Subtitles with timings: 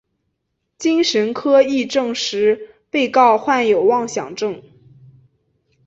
[0.79, 4.59] 精神科医生亦证实被告患有妄想症。